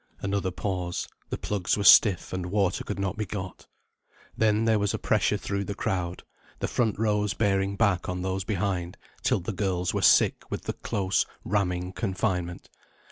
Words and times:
Another 0.19 0.49
pause; 0.49 1.07
the 1.29 1.37
plugs 1.37 1.77
were 1.77 1.83
stiff, 1.83 2.33
and 2.33 2.47
water 2.47 2.83
could 2.83 2.97
not 2.97 3.17
be 3.17 3.25
got. 3.27 3.67
Then 4.35 4.65
there 4.65 4.79
was 4.79 4.95
a 4.95 4.97
pressure 4.97 5.37
through 5.37 5.63
the 5.65 5.75
crowd, 5.75 6.23
the 6.57 6.67
front 6.67 6.97
rows 6.97 7.35
bearing 7.35 7.75
back 7.75 8.09
on 8.09 8.23
those 8.23 8.43
behind, 8.43 8.97
till 9.21 9.41
the 9.41 9.53
girls 9.53 9.93
were 9.93 10.01
sick 10.01 10.41
with 10.49 10.63
the 10.63 10.73
close 10.73 11.27
ramming 11.45 11.93
confinement. 11.93 12.67